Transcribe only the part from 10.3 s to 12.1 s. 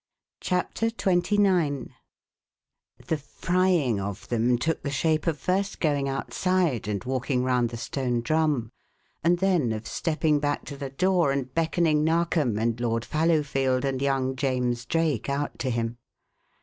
back to the door and beckoning